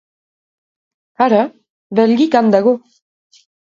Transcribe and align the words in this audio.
Hara, 1.23 1.43
Belgikan 2.01 2.53
dago! 2.59 2.79